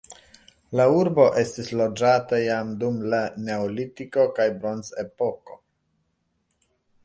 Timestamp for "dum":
2.85-2.99